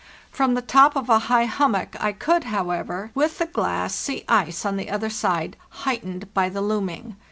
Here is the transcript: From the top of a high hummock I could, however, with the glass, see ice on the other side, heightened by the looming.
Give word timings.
From 0.31 0.55
the 0.55 0.63
top 0.63 0.95
of 0.95 1.09
a 1.11 1.19
high 1.29 1.45
hummock 1.45 1.95
I 2.03 2.11
could, 2.11 2.45
however, 2.45 3.11
with 3.13 3.37
the 3.37 3.45
glass, 3.45 3.93
see 3.93 4.25
ice 4.27 4.65
on 4.65 4.75
the 4.77 4.89
other 4.89 5.11
side, 5.11 5.57
heightened 5.69 6.33
by 6.33 6.49
the 6.49 6.59
looming. 6.63 7.17